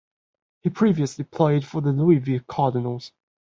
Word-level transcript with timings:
He 0.63 0.71
previously 0.71 1.23
played 1.25 1.63
for 1.63 1.79
the 1.79 1.91
Louisville 1.91 2.41
Cardinals. 2.47 3.11